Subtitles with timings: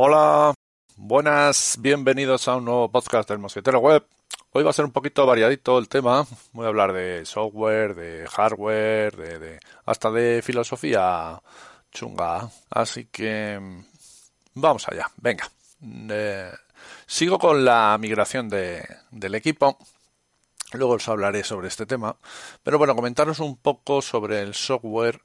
[0.00, 0.54] Hola,
[0.94, 4.06] buenas, bienvenidos a un nuevo podcast del Mosquetero Web.
[4.52, 6.24] Hoy va a ser un poquito variadito el tema.
[6.52, 11.42] Voy a hablar de software, de hardware, de, hasta de filosofía
[11.90, 12.48] chunga.
[12.70, 13.58] Así que
[14.54, 15.50] vamos allá, venga.
[15.82, 16.52] Eh,
[17.04, 19.78] sigo con la migración de, del equipo
[20.72, 22.16] Luego os hablaré sobre este tema.
[22.62, 25.20] Pero bueno, comentaros un poco sobre el software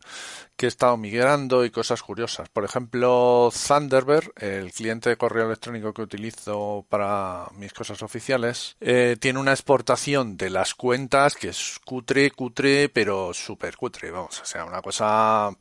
[0.56, 2.48] que he estado migrando y cosas curiosas.
[2.50, 9.18] Por ejemplo, Thunderbird, el cliente de correo electrónico que utilizo para mis cosas oficiales, eh,
[9.20, 14.12] tiene una exportación de las cuentas que es cutre, cutre, pero súper cutre.
[14.12, 15.52] Vamos, o sea, una cosa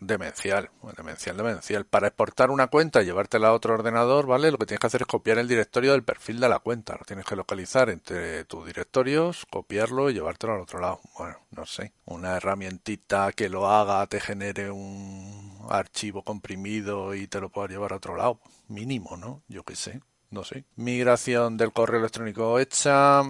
[0.00, 1.84] demencial, demencial, demencial.
[1.84, 4.50] Para exportar una cuenta y llevártela a otro ordenador, ¿vale?
[4.50, 6.96] Lo que tienes que hacer es copiar el directorio del perfil de la cuenta.
[6.98, 11.00] Lo tienes que localizar entre tus directorios, copiarlo y llevártelo al otro lado.
[11.16, 11.92] Bueno, no sé.
[12.06, 17.92] Una herramientita que lo haga, te genere un archivo comprimido y te lo pueda llevar
[17.92, 18.40] a otro lado.
[18.68, 19.42] Mínimo, ¿no?
[19.48, 20.00] Yo qué sé.
[20.30, 20.64] No sé.
[20.76, 23.22] Migración del correo electrónico hecha.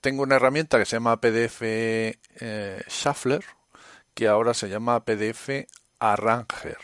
[0.00, 3.44] Tengo una herramienta que se llama PDF eh, Shuffler,
[4.14, 5.66] que ahora se llama PDF
[5.98, 6.78] Arranger,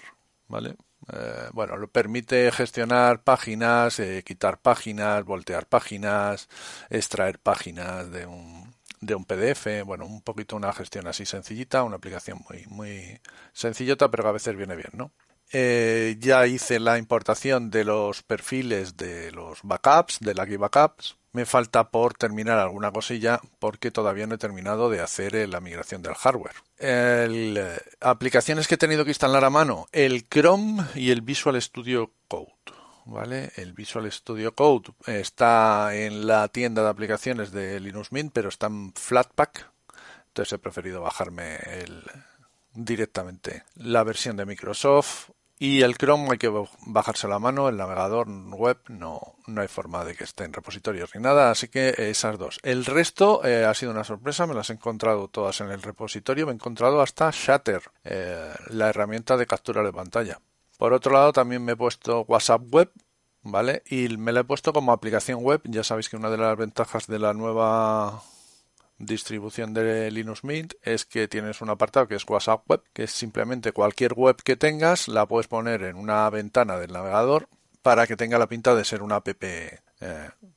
[0.48, 0.76] ¿vale?
[1.12, 6.48] Eh, bueno, lo permite gestionar páginas, eh, quitar páginas, voltear páginas,
[6.90, 11.96] extraer páginas de un, de un PDF, bueno, un poquito una gestión así sencillita, una
[11.96, 13.20] aplicación muy, muy
[13.52, 15.12] sencillota, pero que a veces viene bien, ¿no?
[15.52, 21.46] Eh, ya hice la importación de los perfiles de los backups, de Lucky Backups, me
[21.46, 26.02] falta por terminar alguna cosilla porque todavía no he terminado de hacer eh, la migración
[26.02, 26.56] del hardware.
[26.78, 32.12] Eh, aplicaciones que he tenido que instalar a mano, el Chrome y el Visual Studio
[32.28, 32.52] Code.
[33.04, 33.50] ¿Vale?
[33.56, 38.68] El Visual Studio Code está en la tienda de aplicaciones de Linux Mint, pero está
[38.68, 39.68] en Flatpak.
[40.28, 41.58] Entonces he preferido bajarme
[42.74, 45.30] directamente la versión de Microsoft
[45.62, 46.50] y el Chrome hay que
[46.86, 51.14] bajarse la mano, el navegador web no, no hay forma de que esté en repositorios
[51.14, 52.58] ni nada, así que esas dos.
[52.64, 56.46] El resto eh, ha sido una sorpresa, me las he encontrado todas en el repositorio,
[56.46, 60.40] me he encontrado hasta Shatter, eh, la herramienta de captura de pantalla.
[60.78, 62.90] Por otro lado, también me he puesto WhatsApp Web,
[63.42, 63.84] ¿vale?
[63.86, 65.60] Y me la he puesto como aplicación web.
[65.66, 68.20] Ya sabéis que una de las ventajas de la nueva
[68.98, 73.10] distribución de Linux Mint es que tienes un apartado que es WhatsApp Web, que es
[73.10, 77.48] simplemente cualquier web que tengas, la puedes poner en una ventana del navegador
[77.82, 79.80] para que tenga la pinta de ser una app, eh,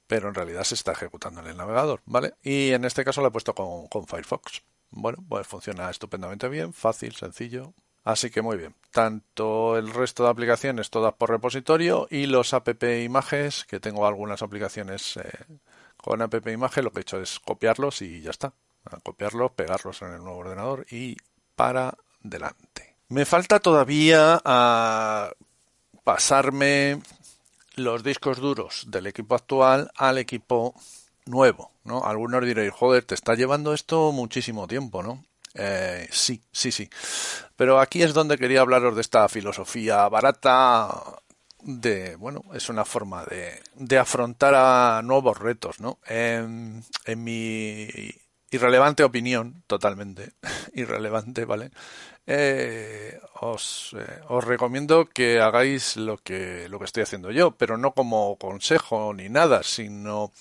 [0.08, 2.36] pero en realidad se está ejecutando en el navegador, ¿vale?
[2.44, 4.64] Y en este caso la he puesto con, Firefox.
[4.92, 7.74] Bueno, pues funciona estupendamente bien, fácil, sencillo,
[8.04, 8.76] Así que muy bien.
[8.92, 14.44] Tanto el resto de aplicaciones todas por repositorio y los app images, que tengo algunas
[14.44, 15.32] aplicaciones eh,
[16.06, 18.54] con app imagen lo que he hecho es copiarlos y ya está.
[19.02, 21.18] Copiarlos, pegarlos en el nuevo ordenador y
[21.56, 22.96] para adelante.
[23.10, 25.32] Me falta todavía a
[26.04, 27.02] pasarme
[27.74, 30.76] los discos duros del equipo actual al equipo
[31.26, 32.06] nuevo, ¿no?
[32.06, 35.26] Algunos diréis, joder, te está llevando esto muchísimo tiempo, ¿no?
[35.56, 36.88] Eh, sí, sí, sí.
[37.56, 41.24] Pero aquí es donde quería hablaros de esta filosofía barata
[41.66, 46.00] de, bueno, es una forma de, de afrontar a nuevos retos, ¿no?
[46.06, 47.88] En, en mi
[48.52, 50.34] irrelevante opinión, totalmente
[50.74, 51.72] irrelevante, ¿vale?
[52.28, 57.78] Eh, os, eh, os recomiendo que hagáis lo que, lo que estoy haciendo yo, pero
[57.78, 60.32] no como consejo ni nada, sino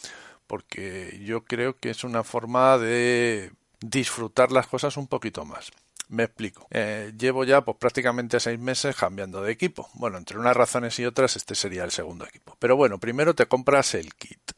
[0.47, 5.71] porque yo creo que es una forma de disfrutar las cosas un poquito más.
[6.09, 6.67] Me explico.
[6.71, 9.89] Eh, llevo ya pues, prácticamente seis meses cambiando de equipo.
[9.95, 12.57] Bueno, entre unas razones y otras, este sería el segundo equipo.
[12.59, 14.53] Pero bueno, primero te compras el kit.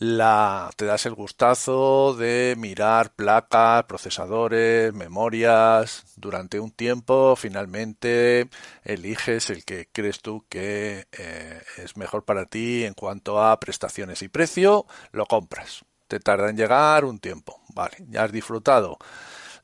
[0.00, 6.04] La, te das el gustazo de mirar placas, procesadores, memorias.
[6.16, 8.48] Durante un tiempo, finalmente,
[8.84, 14.22] eliges el que crees tú que eh, es mejor para ti en cuanto a prestaciones
[14.22, 14.86] y precio.
[15.10, 15.84] Lo compras.
[16.06, 17.60] Te tarda en llegar un tiempo.
[17.74, 18.98] Vale, ya has disfrutado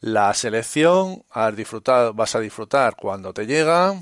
[0.04, 3.94] la selección, has disfrutado, vas a disfrutar cuando te llega.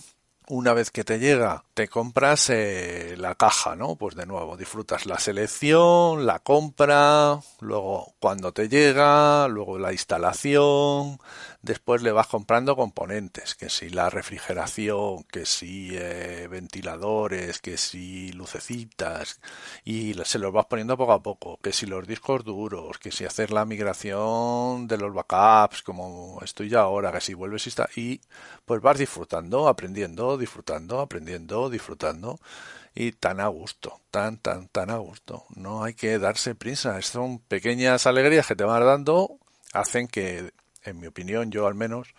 [0.49, 3.95] Una vez que te llega, te compras eh, la caja, ¿no?
[3.95, 11.21] Pues de nuevo, disfrutas la selección, la compra, luego cuando te llega, luego la instalación,
[11.63, 18.33] después le vas comprando componentes, que si la refrigeración, que si eh, ventiladores, que si
[18.33, 19.41] lucecitas,
[19.85, 23.25] y se los vas poniendo poco a poco, que si los discos duros, que si
[23.25, 27.89] hacer la migración de los backups, como estoy ya ahora, que si vuelves y está,
[27.97, 28.21] y
[28.65, 32.41] pues vas disfrutando, aprendiendo, disfrutando, aprendiendo, disfrutando
[32.95, 35.45] y tan a gusto, tan, tan, tan a gusto.
[35.55, 37.01] No hay que darse prisa.
[37.03, 39.39] Son pequeñas alegrías que te van dando,
[39.73, 40.53] hacen que
[40.85, 42.15] en mi opinión, yo al menos,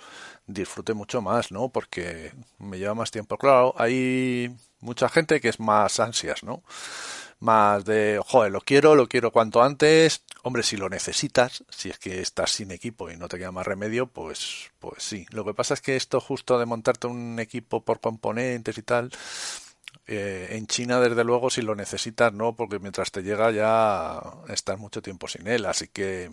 [0.47, 1.69] disfrute mucho más, ¿no?
[1.69, 3.37] Porque me lleva más tiempo.
[3.37, 6.63] Claro, hay mucha gente que es más ansias, ¿no?
[7.39, 10.23] Más de, joder, lo quiero, lo quiero cuanto antes.
[10.43, 13.67] Hombre, si lo necesitas, si es que estás sin equipo y no te queda más
[13.67, 15.25] remedio, pues, pues sí.
[15.31, 19.11] Lo que pasa es que esto justo de montarte un equipo por componentes y tal,
[20.07, 24.77] eh, en China, desde luego, si lo necesitas, no, porque mientras te llega ya estás
[24.77, 25.65] mucho tiempo sin él.
[25.65, 26.31] Así que,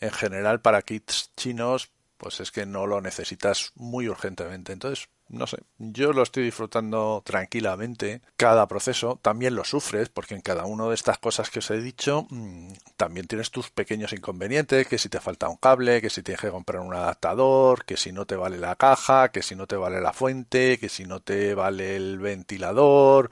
[0.00, 4.72] en general, para kits chinos, pues es que no lo necesitas muy urgentemente.
[4.72, 8.22] Entonces, no sé, yo lo estoy disfrutando tranquilamente.
[8.36, 11.80] Cada proceso también lo sufres, porque en cada una de estas cosas que os he
[11.80, 16.22] dicho, mm, también tienes tus pequeños inconvenientes, que si te falta un cable, que si
[16.22, 19.66] tienes que comprar un adaptador, que si no te vale la caja, que si no
[19.66, 23.30] te vale la fuente, que si no te vale el ventilador,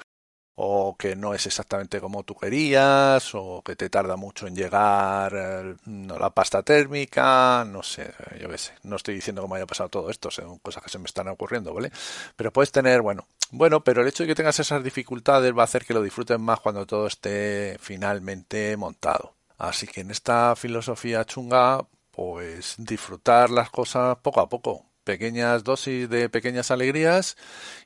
[0.56, 5.32] o que no es exactamente como tú querías, o que te tarda mucho en llegar
[5.34, 9.88] eh, la pasta térmica, no sé, yo qué sé, no estoy diciendo cómo haya pasado
[9.88, 11.90] todo esto, son cosas que se me están ocurriendo, ¿vale?
[12.36, 15.64] Pero puedes tener, bueno, bueno, pero el hecho de que tengas esas dificultades va a
[15.64, 19.34] hacer que lo disfrutes más cuando todo esté finalmente montado.
[19.58, 26.08] Así que en esta filosofía chunga, pues disfrutar las cosas poco a poco, pequeñas dosis
[26.08, 27.36] de pequeñas alegrías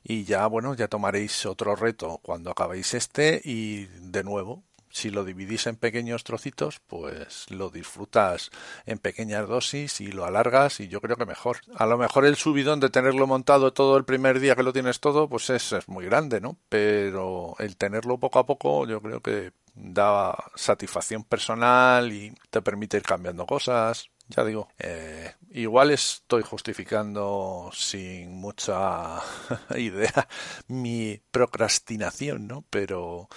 [0.03, 5.23] y ya bueno ya tomaréis otro reto cuando acabéis este y de nuevo si lo
[5.23, 8.49] dividís en pequeños trocitos, pues lo disfrutas
[8.85, 11.57] en pequeñas dosis y lo alargas y yo creo que mejor.
[11.75, 14.99] A lo mejor el subidón de tenerlo montado todo el primer día que lo tienes
[14.99, 16.57] todo, pues es, es muy grande, ¿no?
[16.69, 22.97] Pero el tenerlo poco a poco yo creo que da satisfacción personal y te permite
[22.97, 29.19] ir cambiando cosas, ya digo, eh, igual estoy justificando sin mucha
[29.75, 30.27] idea
[30.67, 32.63] mi procrastinación, ¿no?
[32.69, 33.27] Pero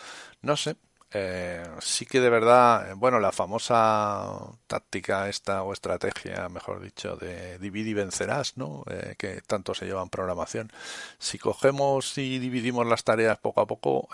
[0.43, 0.77] no sé.
[1.15, 4.31] Eh, sí que de verdad, eh, bueno, la famosa
[4.67, 8.85] táctica esta o estrategia, mejor dicho, de divide y vencerás, ¿no?
[9.19, 10.73] que tanto se lleva en programación.
[11.19, 14.09] Si cogemos y dividimos las tareas poco a poco,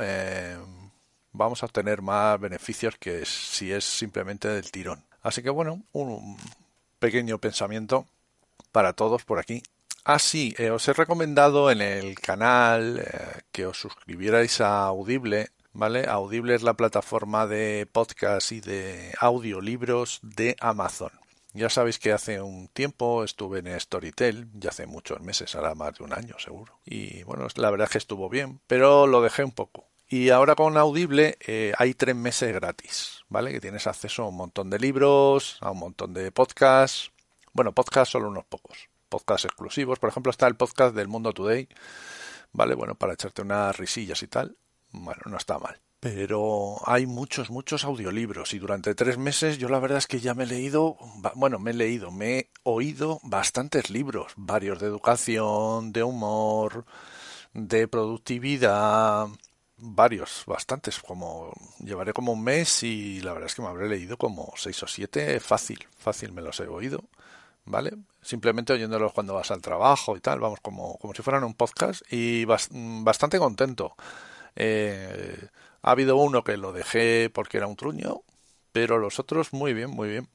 [1.33, 5.05] vamos a obtener más beneficios que si es simplemente del tirón.
[5.23, 6.37] Así que bueno, un,
[6.99, 8.07] pequeño pensamiento
[8.73, 9.63] para todos por aquí.
[10.05, 15.51] Ah, sí, eh, os he recomendado en el canal eh, que os suscribierais a Audible,
[15.73, 16.07] ¿vale?
[16.07, 21.11] Audible es la plataforma de podcast y de audiolibros de Amazon.
[21.55, 25.95] Ya sabéis que hace un tiempo estuve en Storytel, ya hace muchos meses, ahora más
[25.99, 26.79] de un año seguro.
[26.85, 29.87] Y bueno, la verdad es que estuvo bien, pero lo dejé un poco.
[30.09, 33.53] Y ahora con Audible eh, hay tres meses gratis, ¿vale?
[33.53, 37.13] Que tienes acceso a un montón de libros, a un montón de podcasts.
[37.53, 38.89] Bueno, podcasts solo unos pocos.
[39.09, 39.99] Podcasts exclusivos.
[39.99, 41.69] Por ejemplo, está el podcast del Mundo Today,
[42.53, 42.75] ¿vale?
[42.75, 44.57] Bueno, para echarte unas risillas y tal.
[44.93, 45.81] Bueno, no está mal.
[46.01, 50.33] Pero hay muchos, muchos audiolibros y durante tres meses yo la verdad es que ya
[50.33, 50.97] me he leído,
[51.35, 56.85] bueno, me he leído, me he oído bastantes libros, varios de educación, de humor,
[57.53, 59.27] de productividad,
[59.79, 64.17] varios, bastantes, como llevaré como un mes y la verdad es que me habré leído
[64.17, 67.05] como seis o siete, fácil, fácil me los he oído,
[67.65, 67.93] ¿vale?
[68.23, 72.03] Simplemente oyéndolos cuando vas al trabajo y tal, vamos, como, como si fueran un podcast
[72.13, 73.95] y bastante contento.
[74.57, 75.49] Eh,
[75.83, 78.23] ha habido uno que lo dejé porque era un truño,
[78.73, 80.29] pero los otros muy bien, muy bien.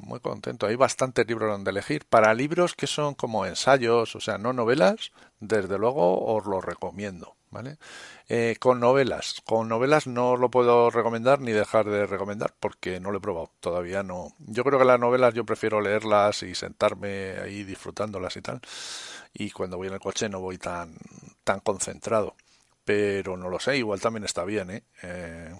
[0.00, 0.66] muy contento.
[0.66, 2.06] Hay bastantes libros donde elegir.
[2.06, 5.10] Para libros que son como ensayos, o sea, no novelas,
[5.40, 7.36] desde luego os lo recomiendo.
[7.50, 7.78] ¿Vale?
[8.28, 13.10] Eh, con novelas, con novelas no lo puedo recomendar ni dejar de recomendar porque no
[13.10, 14.34] lo he probado, todavía no.
[14.38, 18.60] Yo creo que las novelas yo prefiero leerlas y sentarme ahí disfrutándolas y tal.
[19.34, 20.96] Y cuando voy en el coche no voy tan,
[21.44, 22.36] tan concentrado.
[22.84, 24.84] Pero no lo sé, igual también está bien, ¿eh?
[25.02, 25.54] eh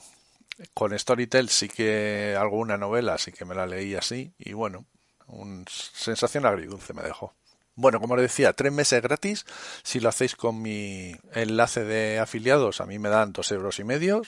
[0.74, 4.84] con Storytel sí que alguna novela sí que me la leí así y bueno,
[5.26, 7.34] una sensación agridulce me dejó.
[7.80, 9.46] Bueno, como os decía, tres meses gratis.
[9.82, 13.84] Si lo hacéis con mi enlace de afiliados, a mí me dan dos euros y
[13.84, 14.20] medio,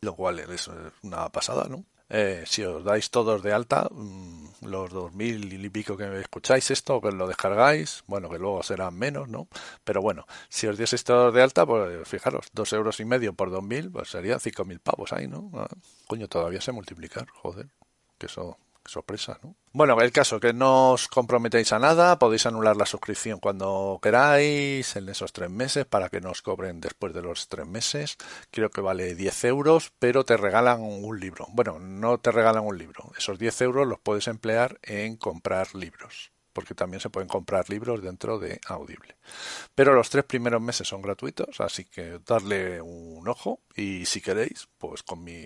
[0.00, 0.70] lo cual es
[1.02, 1.84] una pasada, ¿no?
[2.08, 6.70] Eh, si os dais todos de alta, mm, los dos mil y pico que escucháis
[6.70, 9.48] esto, que lo descargáis, bueno, que luego serán menos, ¿no?
[9.82, 13.50] Pero bueno, si os dieseis todos de alta, pues fijaros, dos euros y medio por
[13.50, 15.50] dos mil, pues serían cinco mil pavos ahí, ¿no?
[15.54, 15.66] Ah,
[16.06, 17.66] coño, todavía sé multiplicar, joder,
[18.18, 19.54] que eso sorpresa, ¿no?
[19.72, 24.94] Bueno, el caso que no os comprometéis a nada, podéis anular la suscripción cuando queráis
[24.94, 28.16] en esos tres meses para que nos cobren después de los tres meses.
[28.50, 31.46] Creo que vale 10 euros, pero te regalan un libro.
[31.50, 33.10] Bueno, no te regalan un libro.
[33.18, 38.00] Esos 10 euros los puedes emplear en comprar libros porque también se pueden comprar libros
[38.00, 39.16] dentro de Audible.
[39.74, 44.68] Pero los tres primeros meses son gratuitos, así que darle un ojo y si queréis,
[44.78, 45.44] pues con mi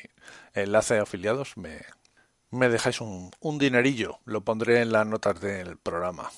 [0.53, 1.81] enlace de afiliados me,
[2.51, 6.31] me dejáis un, un dinerillo, lo pondré en las notas del programa.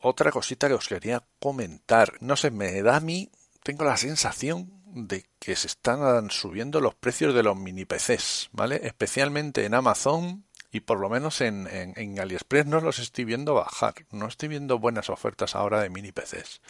[0.00, 3.30] Otra cosita que os quería comentar, no sé, me da a mí,
[3.62, 8.80] tengo la sensación de que se están subiendo los precios de los mini PCs, ¿vale?
[8.84, 13.94] Especialmente en Amazon y por lo menos en, en, AliExpress no los estoy viendo bajar.
[14.10, 16.60] No estoy viendo buenas ofertas ahora de mini PCs.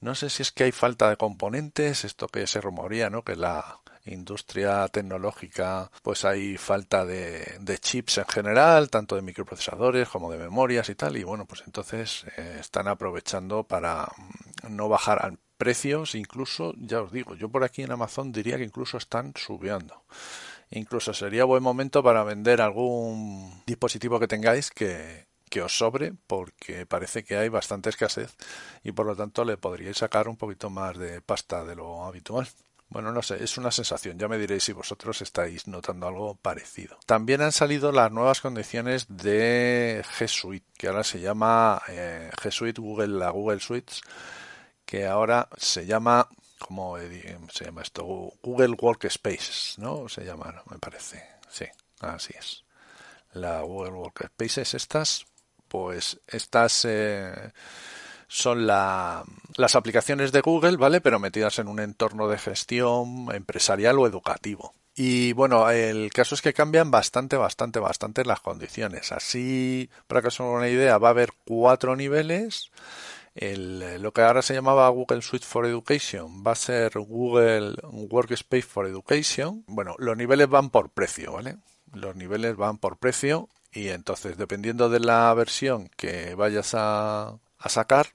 [0.00, 3.22] No sé si es que hay falta de componentes, esto que se rumoría, ¿no?
[3.22, 10.30] Que la industria tecnológica, pues hay falta de, chips en general, tanto de microprocesadores como
[10.30, 11.16] de memorias y tal.
[11.16, 14.08] Y bueno, pues entonces eh, están aprovechando para
[14.64, 18.64] mm, no bajar precios, incluso, ya os digo, yo por aquí en Amazon diría que
[18.64, 20.04] incluso están subiendo.
[20.70, 26.86] Incluso sería buen momento para vender algún dispositivo que tengáis que, que os sobre porque
[26.86, 28.36] parece que hay bastante escasez
[28.82, 32.48] y por lo tanto le podríais sacar un poquito más de pasta de lo habitual.
[32.88, 34.18] Bueno, no sé, es una sensación.
[34.18, 36.98] Ya me diréis si vosotros estáis notando algo parecido.
[37.06, 42.50] También han salido las nuevas condiciones de G Suite, que ahora se llama eh, G
[42.50, 44.00] Suite Google, la Google Suites,
[44.84, 46.28] que ahora se llama
[46.58, 48.04] ¿Cómo se llama esto?
[48.42, 50.08] Google Workspaces, ¿no?
[50.08, 51.22] Se llama, me parece.
[51.50, 51.66] Sí,
[52.00, 52.64] así es.
[53.32, 55.26] La Google Workspaces estas,
[55.68, 57.52] pues estas eh,
[58.28, 59.24] son la,
[59.56, 61.00] las aplicaciones de Google, ¿vale?
[61.00, 64.74] Pero metidas en un entorno de gestión empresarial o educativo.
[64.94, 69.12] Y bueno, el caso es que cambian bastante, bastante, bastante las condiciones.
[69.12, 72.70] Así, para que os haga una idea, va a haber cuatro niveles
[73.36, 78.62] el, lo que ahora se llamaba Google Suite for Education va a ser Google Workspace
[78.62, 79.62] for Education.
[79.66, 81.56] Bueno, los niveles van por precio, ¿vale?
[81.92, 87.68] Los niveles van por precio y entonces dependiendo de la versión que vayas a, a
[87.68, 88.08] sacar,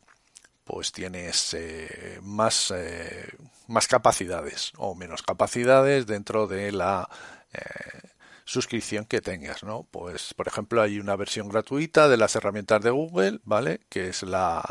[0.63, 3.29] pues tienes eh, más, eh,
[3.67, 7.09] más capacidades o menos capacidades dentro de la
[7.53, 8.10] eh,
[8.45, 9.87] suscripción que tengas, ¿no?
[9.91, 13.81] Pues, por ejemplo, hay una versión gratuita de las herramientas de Google, ¿vale?
[13.89, 14.63] Que es la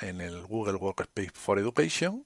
[0.00, 2.24] en el Google Workspace for Education.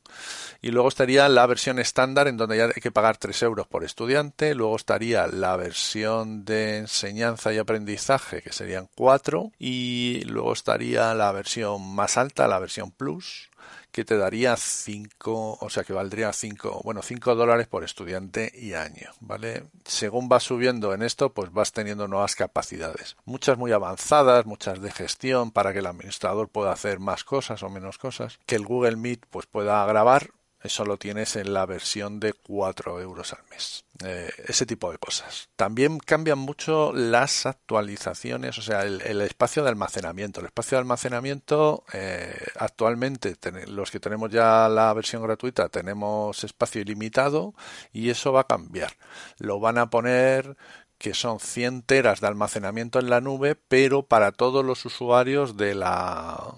[0.60, 3.84] Y luego estaría la versión estándar en donde ya hay que pagar 3 euros por
[3.84, 4.54] estudiante.
[4.54, 9.52] Luego estaría la versión de enseñanza y aprendizaje, que serían 4.
[9.58, 13.50] Y luego estaría la versión más alta, la versión Plus,
[13.90, 18.74] que te daría 5, o sea que valdría 5, bueno, 5 dólares por estudiante y
[18.74, 19.64] año, ¿vale?
[19.84, 23.16] Según vas subiendo en esto, pues vas teniendo nuevas capacidades.
[23.24, 27.68] Muchas muy avanzadas, muchas de gestión para que el administrador pueda hacer más cosas o
[27.68, 30.30] menos cosas, que el Google Meet pues pueda grabar
[30.62, 33.84] eso lo tienes en la versión de 4 euros al mes.
[34.04, 35.48] Eh, ese tipo de cosas.
[35.54, 40.40] También cambian mucho las actualizaciones, o sea, el, espacio de almacenamiento.
[40.40, 43.36] El espacio de almacenamiento, eh, actualmente,
[43.68, 47.54] los que tenemos ya la versión gratuita, tenemos espacio ilimitado
[47.92, 48.92] y eso va a cambiar.
[49.38, 50.56] Lo van a poner
[50.98, 55.74] que son 100 teras de almacenamiento en la nube, pero para todos los usuarios de
[55.74, 56.54] la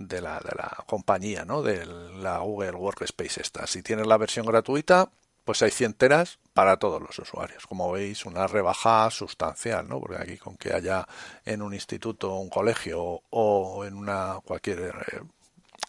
[0.00, 1.62] de la, de la compañía, ¿no?
[1.62, 3.66] De la Google Workspace esta.
[3.66, 5.10] Si tienes la versión gratuita,
[5.44, 7.66] pues hay 100 teras para todos los usuarios.
[7.66, 10.00] Como veis, una rebaja sustancial, ¿no?
[10.00, 11.06] Porque aquí con que haya
[11.44, 15.20] en un instituto, un colegio o en una cualquier eh,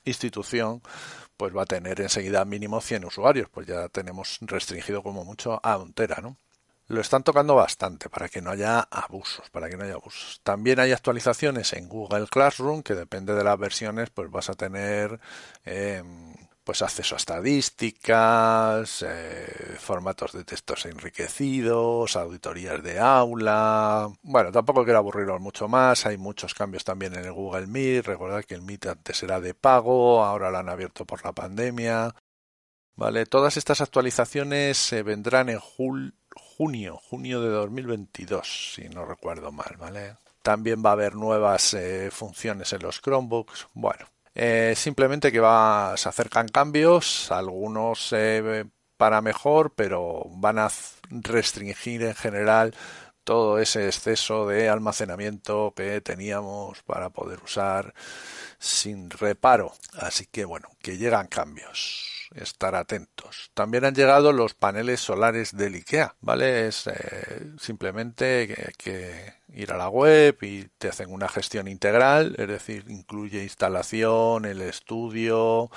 [0.03, 0.81] institución,
[1.37, 5.77] pues va a tener enseguida mínimo 100 usuarios, pues ya tenemos restringido como mucho a
[5.77, 6.37] un tera, ¿no?
[6.91, 10.41] Lo están tocando bastante para que no haya abusos, para que no haya abusos.
[10.43, 15.19] También hay actualizaciones en Google Classroom que depende de las versiones, pues vas a tener
[15.65, 16.33] em,
[16.63, 24.09] pues acceso a estadísticas, eh, formatos de textos enriquecidos, auditorías de aula.
[24.21, 26.05] Bueno, tampoco quiero aburriros mucho más.
[26.05, 28.05] Hay muchos cambios también en el Google Meet.
[28.05, 32.15] Recordad que el Meet antes era de pago, ahora lo han abierto por la pandemia.
[32.95, 36.13] Vale, todas estas actualizaciones se vendrán en julio
[36.61, 40.17] junio, junio de 2022, si no recuerdo mal, ¿vale?
[40.43, 43.69] También va a haber nuevas eh, funciones en los Chromebooks.
[43.73, 48.65] Bueno, eh, simplemente que se acercan cambios, algunos eh,
[48.95, 50.69] para mejor, pero van a
[51.09, 52.75] restringir en general
[53.23, 57.95] todo ese exceso de almacenamiento que teníamos para poder usar
[58.59, 59.73] sin reparo.
[59.97, 63.51] Así que bueno, que llegan cambios estar atentos.
[63.53, 66.67] También han llegado los paneles solares del IKEA, ¿vale?
[66.67, 72.47] Es eh, simplemente que, ir a la web y te hacen una gestión integral, es
[72.47, 75.69] decir, incluye instalación, el estudio,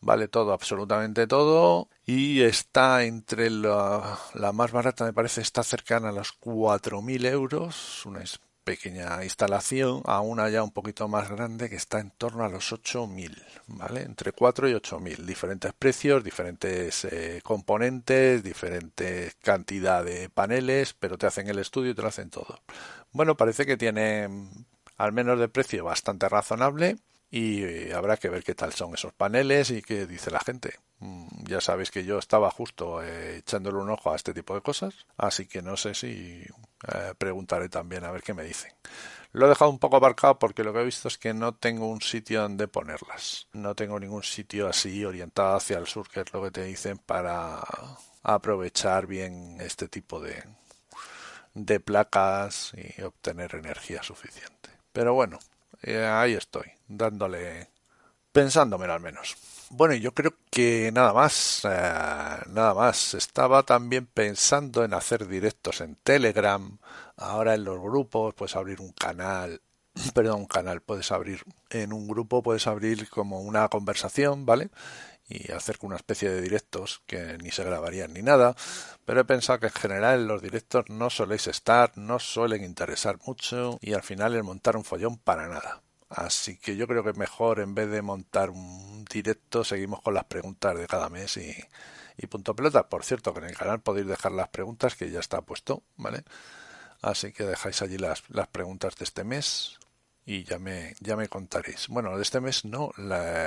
[0.00, 6.10] vale todo, absolutamente todo, y está entre la, la más barata, me parece, está cercana
[6.10, 8.22] a los 4.000 euros, una
[8.66, 12.72] pequeña instalación a una ya un poquito más grande que está en torno a los
[12.72, 14.02] 8000, ¿vale?
[14.02, 21.26] Entre 4 y 8000, diferentes precios, diferentes eh, componentes, diferente cantidad de paneles, pero te
[21.26, 22.60] hacen el estudio y te lo hacen todo.
[23.12, 24.28] Bueno, parece que tiene
[24.98, 26.96] al menos de precio bastante razonable
[27.30, 30.74] y eh, habrá que ver qué tal son esos paneles y qué dice la gente.
[31.00, 34.62] Mm, ya sabéis que yo estaba justo eh, echándole un ojo a este tipo de
[34.62, 36.44] cosas, así que no sé si
[36.88, 38.72] eh, preguntaré también a ver qué me dicen.
[39.32, 41.88] Lo he dejado un poco aparcado porque lo que he visto es que no tengo
[41.88, 43.48] un sitio donde ponerlas.
[43.52, 46.96] No tengo ningún sitio así orientado hacia el sur, que es lo que te dicen
[46.96, 47.62] para
[48.22, 50.42] aprovechar bien este tipo de,
[51.52, 54.70] de placas y obtener energía suficiente.
[54.92, 55.38] Pero bueno,
[55.86, 57.70] eh, ahí estoy, dándole,
[58.32, 59.36] pensándomelo al menos.
[59.70, 63.14] Bueno, yo creo que nada más, eh, nada más.
[63.14, 66.78] Estaba también pensando en hacer directos en Telegram,
[67.16, 69.60] ahora en los grupos, pues abrir un canal,
[70.14, 74.70] perdón, un canal, puedes abrir en un grupo, puedes abrir como una conversación, ¿vale?
[75.28, 78.54] Y hacer una especie de directos que ni se grabarían ni nada,
[79.04, 83.78] pero he pensado que en general los directos no soléis estar, no suelen interesar mucho
[83.80, 85.82] y al final el montar un follón para nada.
[86.08, 90.24] Así que yo creo que mejor en vez de montar un directo seguimos con las
[90.24, 91.52] preguntas de cada mes y,
[92.16, 92.88] y punto pelota.
[92.88, 96.22] Por cierto que en el canal podéis dejar las preguntas que ya está puesto, ¿vale?
[97.02, 99.78] Así que dejáis allí las, las preguntas de este mes
[100.26, 101.86] y ya me, ya me contaréis.
[101.88, 102.90] Bueno, de este mes no,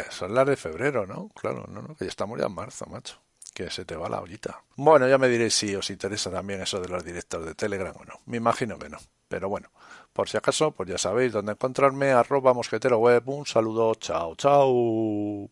[0.10, 1.30] son las de febrero, ¿no?
[1.36, 3.22] Claro, no, no, que ya estamos ya en marzo, macho.
[3.54, 4.64] Que se te va la ollita.
[4.78, 8.06] Bueno, ya me diréis si os interesa también eso de los directos de Telegram o
[8.06, 8.22] no.
[8.26, 8.98] Me imagino que no.
[9.28, 9.70] Pero bueno,
[10.14, 13.28] por si acaso, pues ya sabéis dónde encontrarme, arroba mosquetero web.
[13.28, 15.50] Un saludo, chao, chao.